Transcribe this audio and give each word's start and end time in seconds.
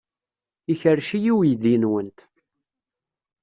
Ikerrec-iyi 0.71 1.31
uydi-nwent. 1.37 2.19